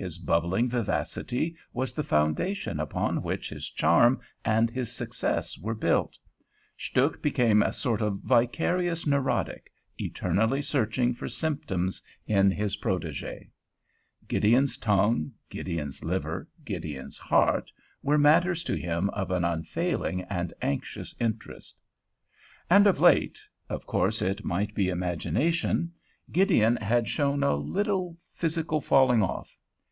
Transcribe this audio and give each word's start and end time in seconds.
His 0.00 0.16
bubbling 0.18 0.68
vivacity 0.68 1.56
was 1.72 1.92
the 1.92 2.04
foundation 2.04 2.78
upon 2.78 3.20
which 3.20 3.48
his 3.48 3.68
charm 3.68 4.20
and 4.44 4.70
his 4.70 4.92
success 4.92 5.58
were 5.58 5.74
built. 5.74 6.16
Stuhk 6.78 7.20
became 7.20 7.64
a 7.64 7.72
sort 7.72 8.00
of 8.00 8.20
vicarious 8.20 9.08
neurotic, 9.08 9.72
eternally 9.98 10.62
searching 10.62 11.14
for 11.14 11.28
symptoms 11.28 12.00
in 12.28 12.48
his 12.48 12.80
protégé; 12.80 13.50
Gideon's 14.28 14.76
tongue, 14.76 15.32
Gideon's 15.50 16.04
liver, 16.04 16.46
Gideon's 16.64 17.18
heart 17.18 17.72
were 18.00 18.16
matters 18.18 18.62
to 18.62 18.76
him 18.76 19.10
of 19.10 19.32
an 19.32 19.42
unfailing 19.42 20.22
and 20.30 20.54
anxious 20.62 21.12
interest. 21.18 21.82
And 22.70 22.86
of 22.86 23.00
late—of 23.00 23.84
course 23.84 24.22
it 24.22 24.44
might 24.44 24.76
be 24.76 24.90
imagination 24.90 25.92
—Gideon 26.30 26.76
had 26.76 27.08
shown 27.08 27.42
a 27.42 27.56
little 27.56 28.16
physical 28.32 28.80
falling 28.80 29.24
off. 29.24 29.56